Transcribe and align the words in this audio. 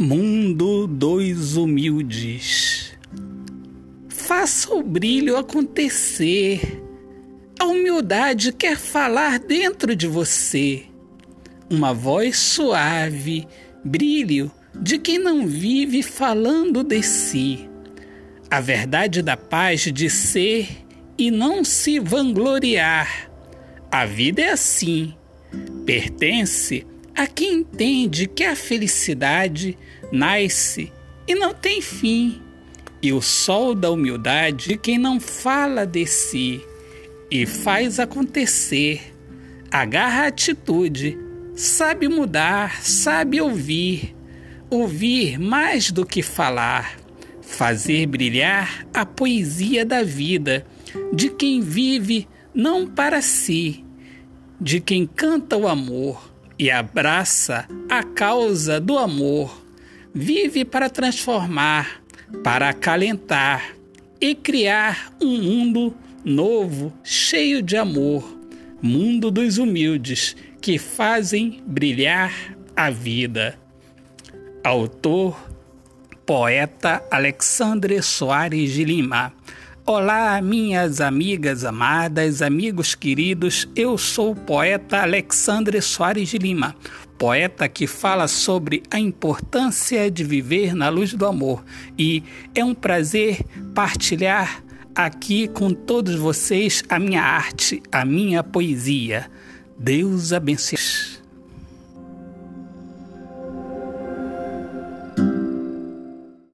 Mundo 0.00 0.86
dos 0.86 1.56
humildes. 1.56 2.92
Faça 4.08 4.72
o 4.72 4.80
brilho 4.80 5.36
acontecer. 5.36 6.80
A 7.58 7.64
humildade 7.64 8.52
quer 8.52 8.76
falar 8.76 9.40
dentro 9.40 9.96
de 9.96 10.06
você. 10.06 10.84
Uma 11.68 11.92
voz 11.92 12.38
suave, 12.38 13.44
brilho 13.84 14.52
de 14.72 15.00
quem 15.00 15.18
não 15.18 15.44
vive 15.48 16.00
falando 16.04 16.84
de 16.84 17.02
si. 17.02 17.68
A 18.48 18.60
verdade 18.60 19.20
da 19.20 19.36
paz 19.36 19.80
de 19.80 20.08
ser 20.08 20.68
e 21.18 21.28
não 21.28 21.64
se 21.64 21.98
vangloriar. 21.98 23.28
A 23.90 24.06
vida 24.06 24.42
é 24.42 24.50
assim. 24.52 25.12
Pertence 25.84 26.86
a 27.18 27.26
quem 27.26 27.54
entende 27.54 28.28
que 28.28 28.44
a 28.44 28.54
felicidade 28.54 29.76
nasce 30.12 30.92
e 31.26 31.34
não 31.34 31.52
tem 31.52 31.82
fim, 31.82 32.40
e 33.02 33.12
o 33.12 33.20
sol 33.20 33.74
da 33.74 33.90
humildade 33.90 34.68
de 34.68 34.76
quem 34.76 34.98
não 34.98 35.18
fala 35.18 35.84
de 35.84 36.06
si 36.06 36.64
e 37.28 37.44
faz 37.44 37.98
acontecer, 37.98 39.12
agarra 39.68 40.22
a 40.22 40.26
atitude, 40.28 41.18
sabe 41.56 42.06
mudar, 42.06 42.84
sabe 42.84 43.40
ouvir, 43.40 44.14
ouvir 44.70 45.40
mais 45.40 45.90
do 45.90 46.06
que 46.06 46.22
falar, 46.22 47.00
fazer 47.42 48.06
brilhar 48.06 48.86
a 48.94 49.04
poesia 49.04 49.84
da 49.84 50.04
vida 50.04 50.64
de 51.12 51.30
quem 51.30 51.60
vive 51.60 52.28
não 52.54 52.86
para 52.86 53.20
si, 53.20 53.84
de 54.60 54.78
quem 54.78 55.04
canta 55.04 55.56
o 55.56 55.66
amor 55.66 56.37
e 56.58 56.70
abraça 56.70 57.68
a 57.88 58.02
causa 58.02 58.80
do 58.80 58.98
amor. 58.98 59.62
Vive 60.12 60.64
para 60.64 60.90
transformar, 60.90 62.02
para 62.42 62.70
acalentar 62.70 63.74
e 64.20 64.34
criar 64.34 65.12
um 65.22 65.40
mundo 65.40 65.94
novo, 66.24 66.92
cheio 67.04 67.62
de 67.62 67.76
amor. 67.76 68.36
Mundo 68.82 69.30
dos 69.30 69.58
humildes 69.58 70.36
que 70.60 70.78
fazem 70.78 71.62
brilhar 71.66 72.32
a 72.76 72.90
vida. 72.90 73.58
Autor, 74.62 75.48
poeta 76.26 77.02
Alexandre 77.10 78.02
Soares 78.02 78.72
de 78.72 78.84
Lima. 78.84 79.32
Olá, 79.90 80.38
minhas 80.42 81.00
amigas 81.00 81.64
amadas, 81.64 82.42
amigos 82.42 82.94
queridos, 82.94 83.66
eu 83.74 83.96
sou 83.96 84.32
o 84.32 84.36
poeta 84.36 85.00
Alexandre 85.00 85.80
Soares 85.80 86.28
de 86.28 86.36
Lima, 86.36 86.76
poeta 87.16 87.66
que 87.70 87.86
fala 87.86 88.28
sobre 88.28 88.82
a 88.90 89.00
importância 89.00 90.10
de 90.10 90.22
viver 90.24 90.74
na 90.74 90.90
luz 90.90 91.14
do 91.14 91.24
amor 91.24 91.64
e 91.98 92.22
é 92.54 92.62
um 92.62 92.74
prazer 92.74 93.42
partilhar 93.74 94.62
aqui 94.94 95.48
com 95.48 95.70
todos 95.70 96.16
vocês 96.16 96.84
a 96.86 96.98
minha 96.98 97.22
arte, 97.22 97.82
a 97.90 98.04
minha 98.04 98.44
poesia. 98.44 99.30
Deus 99.78 100.34
abençoe. 100.34 101.07